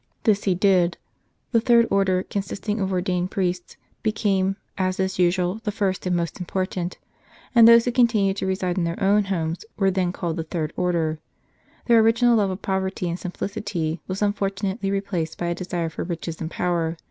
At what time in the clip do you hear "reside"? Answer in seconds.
8.47-8.79